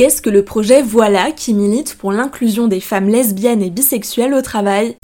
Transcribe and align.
Qu'est-ce 0.00 0.22
que 0.22 0.30
le 0.30 0.46
projet 0.46 0.80
Voilà 0.80 1.30
qui 1.30 1.52
milite 1.52 1.94
pour 1.94 2.10
l'inclusion 2.10 2.68
des 2.68 2.80
femmes 2.80 3.10
lesbiennes 3.10 3.60
et 3.60 3.68
bisexuelles 3.68 4.32
au 4.32 4.40
travail? 4.40 4.96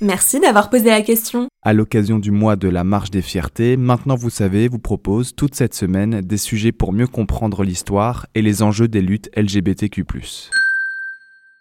Merci 0.00 0.40
d'avoir 0.40 0.70
posé 0.70 0.86
la 0.86 1.02
question. 1.02 1.48
À 1.62 1.74
l'occasion 1.74 2.18
du 2.18 2.30
mois 2.30 2.56
de 2.56 2.70
la 2.70 2.82
marche 2.82 3.10
des 3.10 3.20
fiertés, 3.20 3.76
Maintenant 3.76 4.14
vous 4.14 4.30
savez 4.30 4.68
vous 4.68 4.78
propose 4.78 5.34
toute 5.34 5.54
cette 5.54 5.74
semaine 5.74 6.22
des 6.22 6.38
sujets 6.38 6.72
pour 6.72 6.94
mieux 6.94 7.06
comprendre 7.06 7.62
l'histoire 7.62 8.26
et 8.34 8.40
les 8.40 8.62
enjeux 8.62 8.88
des 8.88 9.02
luttes 9.02 9.28
LGBTQ+. 9.36 10.06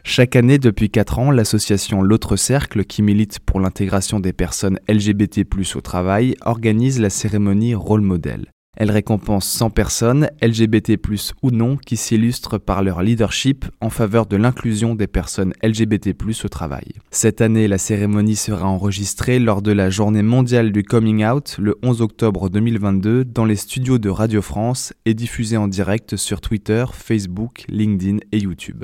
Chaque 0.06 0.38
année 0.38 0.60
depuis 0.60 0.90
4 0.90 1.20
ans, 1.20 1.30
l'association 1.30 2.02
L'autre 2.02 2.38
cercle, 2.38 2.86
qui 2.86 3.02
milite 3.02 3.40
pour 3.42 3.60
l'intégration 3.60 4.22
des 4.22 4.32
personnes 4.32 4.80
LGBT+ 4.88 5.44
au 5.76 5.82
travail, 5.82 6.38
organise 6.46 7.02
la 7.02 7.10
cérémonie 7.10 7.76
Rôle 7.76 8.00
Modèle. 8.00 8.53
Elle 8.76 8.90
récompense 8.90 9.48
100 9.48 9.70
personnes, 9.70 10.30
LGBT+, 10.42 10.98
ou 11.44 11.52
non, 11.52 11.78
qui 11.78 11.96
s'illustrent 11.96 12.60
par 12.60 12.82
leur 12.82 13.04
leadership 13.04 13.66
en 13.82 13.92
faveur 13.92 14.26
de 14.26 14.36
l'inclusion 14.36 14.96
des 14.96 15.06
personnes 15.06 15.54
LGBT+, 15.62 16.16
au 16.44 16.48
travail. 16.50 16.86
Cette 17.12 17.42
année, 17.42 17.68
la 17.68 17.78
cérémonie 17.78 18.36
sera 18.36 18.68
enregistrée 18.68 19.38
lors 19.38 19.62
de 19.62 19.72
la 19.72 19.92
journée 19.92 20.24
mondiale 20.24 20.72
du 20.72 20.84
coming 20.84 21.24
out 21.24 21.56
le 21.60 21.76
11 21.84 22.02
octobre 22.02 22.50
2022 22.50 23.26
dans 23.26 23.46
les 23.46 23.58
studios 23.58 24.00
de 24.00 24.10
Radio 24.10 24.42
France 24.42 24.94
et 25.06 25.14
diffusée 25.14 25.58
en 25.58 25.68
direct 25.68 26.16
sur 26.16 26.42
Twitter, 26.42 26.86
Facebook, 26.92 27.66
LinkedIn 27.70 28.18
et 28.32 28.40
YouTube. 28.40 28.84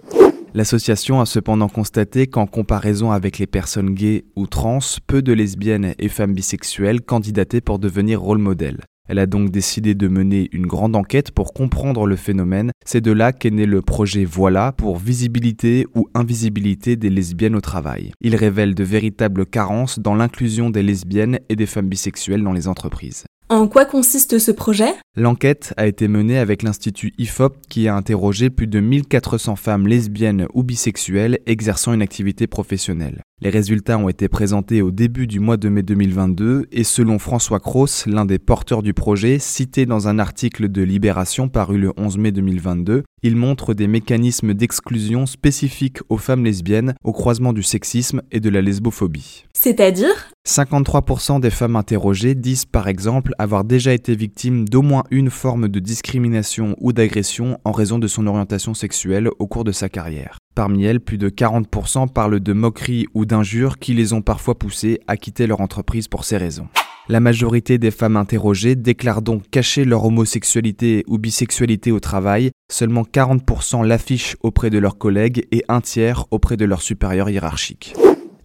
L'association 0.53 1.19
a 1.19 1.25
cependant 1.25 1.69
constaté 1.69 2.27
qu'en 2.27 2.47
comparaison 2.47 3.11
avec 3.11 3.37
les 3.37 3.47
personnes 3.47 3.93
gays 3.93 4.25
ou 4.35 4.47
trans, 4.47 4.79
peu 5.07 5.21
de 5.21 5.33
lesbiennes 5.33 5.93
et 5.97 6.09
femmes 6.09 6.33
bisexuelles 6.33 7.01
candidataient 7.01 7.61
pour 7.61 7.79
devenir 7.79 8.21
rôle 8.21 8.39
modèle. 8.39 8.81
Elle 9.09 9.17
a 9.17 9.25
donc 9.25 9.49
décidé 9.49 9.95
de 9.95 10.07
mener 10.07 10.49
une 10.51 10.67
grande 10.67 10.95
enquête 10.95 11.31
pour 11.31 11.51
comprendre 11.51 12.05
le 12.05 12.15
phénomène. 12.15 12.71
C'est 12.85 13.01
de 13.01 13.11
là 13.11 13.33
qu'est 13.33 13.49
né 13.49 13.65
le 13.65 13.81
projet 13.81 14.23
Voilà 14.23 14.71
pour 14.71 14.97
visibilité 14.97 15.87
ou 15.95 16.07
invisibilité 16.13 16.95
des 16.95 17.09
lesbiennes 17.09 17.55
au 17.55 17.61
travail. 17.61 18.11
Il 18.21 18.35
révèle 18.35 18.75
de 18.75 18.83
véritables 18.83 19.47
carences 19.47 19.97
dans 19.97 20.13
l'inclusion 20.13 20.69
des 20.69 20.83
lesbiennes 20.83 21.39
et 21.49 21.55
des 21.55 21.65
femmes 21.65 21.89
bisexuelles 21.89 22.43
dans 22.43 22.53
les 22.53 22.67
entreprises. 22.67 23.25
En 23.49 23.67
quoi 23.67 23.85
consiste 23.85 24.37
ce 24.37 24.51
projet? 24.51 24.93
L'enquête 25.15 25.73
a 25.75 25.87
été 25.87 26.07
menée 26.07 26.37
avec 26.37 26.61
l'Institut 26.61 27.13
IFOP 27.17 27.57
qui 27.67 27.87
a 27.87 27.95
interrogé 27.95 28.51
plus 28.51 28.67
de 28.67 28.79
1400 28.79 29.55
femmes 29.55 29.87
lesbiennes 29.87 30.45
ou 30.53 30.61
bisexuelles 30.61 31.39
exerçant 31.47 31.93
une 31.93 32.03
activité 32.03 32.45
professionnelle. 32.45 33.23
Les 33.41 33.49
résultats 33.49 33.97
ont 33.97 34.09
été 34.09 34.27
présentés 34.27 34.81
au 34.81 34.91
début 34.91 35.25
du 35.25 35.39
mois 35.39 35.55
de 35.55 35.69
mai 35.69 35.81
2022 35.81 36.67
et 36.73 36.83
selon 36.83 37.19
François 37.19 37.61
Cross, 37.61 38.05
l'un 38.05 38.25
des 38.25 38.37
porteurs 38.37 38.83
du 38.83 38.93
projet, 38.93 39.39
cité 39.39 39.85
dans 39.85 40.09
un 40.09 40.19
article 40.19 40.67
de 40.67 40.81
Libération 40.81 41.47
paru 41.47 41.77
le 41.77 41.93
11 41.95 42.17
mai 42.17 42.33
2022, 42.33 43.03
il 43.23 43.37
montre 43.37 43.73
des 43.73 43.87
mécanismes 43.87 44.53
d'exclusion 44.53 45.25
spécifiques 45.25 45.99
aux 46.09 46.17
femmes 46.17 46.43
lesbiennes 46.43 46.95
au 47.05 47.13
croisement 47.13 47.53
du 47.53 47.63
sexisme 47.63 48.21
et 48.29 48.41
de 48.41 48.49
la 48.49 48.61
lesbophobie. 48.61 49.45
C'est-à-dire? 49.53 50.31
53% 50.45 51.39
des 51.39 51.49
femmes 51.49 51.77
interrogées 51.77 52.35
disent 52.35 52.65
par 52.65 52.89
exemple 52.89 53.31
avoir 53.39 53.63
déjà 53.63 53.93
été 53.93 54.15
victimes 54.15 54.67
d'au 54.67 54.81
moins 54.81 55.03
une 55.11 55.29
forme 55.29 55.69
de 55.69 55.79
discrimination 55.79 56.75
ou 56.81 56.91
d'agression 56.91 57.57
en 57.63 57.71
raison 57.71 57.99
de 57.99 58.07
son 58.07 58.27
orientation 58.27 58.73
sexuelle 58.73 59.29
au 59.39 59.47
cours 59.47 59.63
de 59.63 59.71
sa 59.71 59.87
carrière. 59.87 60.38
Parmi 60.59 60.83
elles, 60.83 60.99
plus 60.99 61.17
de 61.17 61.29
40% 61.29 62.09
parlent 62.09 62.41
de 62.41 62.51
moqueries 62.51 63.07
ou 63.13 63.25
d'injures 63.25 63.79
qui 63.79 63.93
les 63.93 64.11
ont 64.11 64.21
parfois 64.21 64.59
poussées 64.59 64.99
à 65.07 65.15
quitter 65.15 65.47
leur 65.47 65.61
entreprise 65.61 66.09
pour 66.09 66.25
ces 66.25 66.35
raisons. 66.35 66.67
La 67.07 67.21
majorité 67.21 67.77
des 67.77 67.91
femmes 67.91 68.17
interrogées 68.17 68.75
déclarent 68.75 69.21
donc 69.21 69.49
cacher 69.49 69.85
leur 69.85 70.03
homosexualité 70.03 71.05
ou 71.07 71.17
bisexualité 71.17 71.93
au 71.93 72.01
travail, 72.01 72.51
seulement 72.69 73.03
40% 73.03 73.87
l'affichent 73.87 74.35
auprès 74.41 74.69
de 74.69 74.79
leurs 74.79 74.97
collègues 74.97 75.47
et 75.53 75.63
un 75.69 75.79
tiers 75.79 76.25
auprès 76.29 76.57
de 76.57 76.65
leurs 76.65 76.81
supérieurs 76.81 77.29
hiérarchiques. 77.29 77.95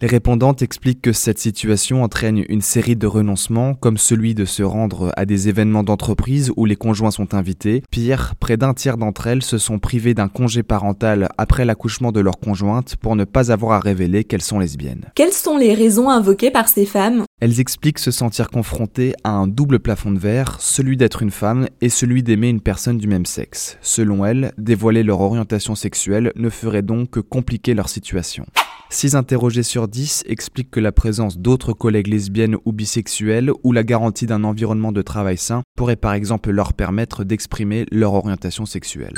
Les 0.05 0.11
répondantes 0.11 0.61
expliquent 0.61 1.01
que 1.01 1.15
cette 1.15 1.39
situation 1.39 2.03
entraîne 2.03 2.45
une 2.51 2.61
série 2.61 2.95
de 2.95 3.07
renoncements, 3.07 3.73
comme 3.73 3.97
celui 3.97 4.35
de 4.35 4.45
se 4.45 4.63
rendre 4.63 5.15
à 5.17 5.25
des 5.25 5.49
événements 5.49 5.83
d'entreprise 5.83 6.53
où 6.59 6.67
les 6.67 6.77
conjoints 6.77 7.11
sont 7.11 7.33
invités. 7.33 7.83
Pire, 7.91 8.35
près 8.39 8.59
d'un 8.59 8.75
tiers 8.75 8.99
d'entre 8.99 9.29
elles 9.29 9.43
se 9.43 9.57
sont 9.57 9.79
privées 9.79 10.13
d'un 10.13 10.29
congé 10.29 10.63
parental 10.63 11.31
après 11.39 11.65
l'accouchement 11.65 12.13
de 12.13 12.21
leur 12.21 12.39
conjointe 12.39 12.97
pour 12.97 13.17
ne 13.17 13.25
pas 13.25 13.51
avoir 13.51 13.73
à 13.73 13.81
révéler 13.81 14.25
qu'elles 14.25 14.43
sont 14.43 14.59
lesbiennes. 14.59 15.11
Quelles 15.15 15.33
sont 15.33 15.57
les 15.57 15.73
raisons 15.73 16.11
invoquées 16.11 16.51
par 16.51 16.69
ces 16.69 16.85
femmes? 16.85 17.25
Elles 17.41 17.61
expliquent 17.61 17.99
se 17.99 18.11
sentir 18.11 18.51
confrontées 18.51 19.15
à 19.25 19.31
un 19.31 19.47
double 19.47 19.81
plafond 19.81 20.13
de 20.13 20.19
verre, 20.19 20.59
celui 20.61 20.99
d'être 20.99 21.23
une 21.23 21.31
femme 21.31 21.67
et 21.81 21.89
celui 21.89 22.23
d'aimer 22.23 22.51
une 22.51 22.61
personne 22.61 22.99
du 22.99 23.09
même 23.09 23.25
sexe. 23.25 23.79
Selon 23.81 24.27
elles, 24.27 24.53
dévoiler 24.59 25.03
leur 25.03 25.23
orientation 25.23 25.75
sexuelle 25.75 26.31
ne 26.37 26.51
ferait 26.51 26.83
donc 26.83 27.09
que 27.09 27.21
compliquer 27.21 27.73
leur 27.73 27.89
situation. 27.89 28.45
6 28.91 29.17
interrogés 29.17 29.63
sur 29.63 29.89
10 29.89 30.25
expliquent 30.27 30.71
que 30.71 30.81
la 30.81 30.93
présence 30.93 31.39
d'autres 31.39 31.73
collègues 31.73 32.07
lesbiennes 32.07 32.57
ou 32.65 32.73
bisexuelles 32.73 33.51
ou 33.63 33.73
la 33.73 33.83
garantie 33.83 34.27
d'un 34.27 34.45
environnement 34.45 34.93
de 34.93 35.03
travail 35.03 35.37
sain 35.37 35.63
pourrait 35.77 35.97
par 35.97 36.15
exemple 36.15 36.51
leur 36.51 36.75
permettre 36.75 37.25
d'exprimer 37.25 37.87
leur 37.91 38.15
orientation 38.15 38.67
sexuelle. 38.67 39.15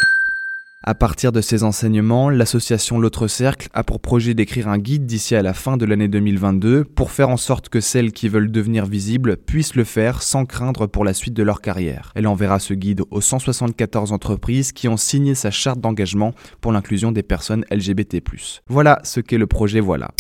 À 0.89 0.95
partir 0.95 1.33
de 1.33 1.41
ces 1.41 1.65
enseignements, 1.65 2.31
l'association 2.31 3.01
L'autre 3.01 3.27
cercle 3.27 3.69
a 3.75 3.83
pour 3.83 3.99
projet 3.99 4.35
d'écrire 4.35 4.69
un 4.69 4.79
guide 4.79 5.05
d'ici 5.05 5.35
à 5.35 5.43
la 5.43 5.53
fin 5.53 5.77
de 5.77 5.85
l'année 5.85 6.07
2022 6.07 6.85
pour 6.85 7.11
faire 7.11 7.29
en 7.29 7.37
sorte 7.37 7.69
que 7.69 7.81
celles 7.81 8.13
qui 8.13 8.29
veulent 8.29 8.53
devenir 8.53 8.87
visibles 8.87 9.37
puissent 9.37 9.75
le 9.75 9.83
faire 9.83 10.23
sans 10.23 10.47
craindre 10.47 10.87
pour 10.87 11.05
la 11.05 11.13
suite 11.13 11.35
de 11.35 11.43
leur 11.43 11.61
carrière. 11.61 12.13
Elle 12.15 12.29
enverra 12.29 12.61
ce 12.61 12.73
guide 12.73 13.03
aux 13.11 13.21
174 13.21 14.13
entreprises 14.13 14.71
qui 14.71 14.87
ont 14.87 14.97
signé 14.97 15.35
sa 15.35 15.51
charte 15.51 15.81
d'engagement 15.81 16.35
pour 16.61 16.71
l'inclusion 16.71 17.11
des 17.11 17.25
personnes 17.25 17.65
LGBT+. 17.73 18.23
Voilà 18.69 19.01
ce 19.03 19.19
qu'est 19.19 19.39
le 19.39 19.49
projet 19.49 19.81
Voilà. 19.81 20.13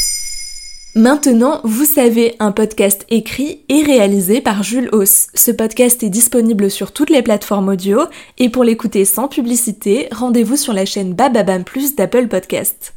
Maintenant, 0.96 1.60
vous 1.62 1.84
savez, 1.84 2.36
un 2.38 2.52
podcast 2.52 3.04
écrit 3.10 3.60
et 3.68 3.82
réalisé 3.82 4.40
par 4.40 4.62
Jules 4.62 4.88
Hauss. 4.92 5.26
Ce 5.34 5.50
podcast 5.50 6.02
est 6.02 6.08
disponible 6.08 6.70
sur 6.70 6.92
toutes 6.92 7.10
les 7.10 7.20
plateformes 7.20 7.68
audio 7.68 8.00
et 8.38 8.48
pour 8.48 8.64
l'écouter 8.64 9.04
sans 9.04 9.28
publicité, 9.28 10.08
rendez-vous 10.10 10.56
sur 10.56 10.72
la 10.72 10.86
chaîne 10.86 11.12
Bababam 11.12 11.64
Plus 11.64 11.96
d'Apple 11.96 12.28
Podcast. 12.28 12.94